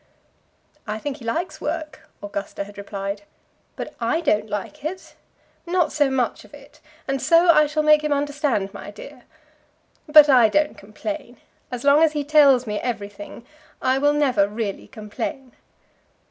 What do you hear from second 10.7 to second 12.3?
complain. As long as he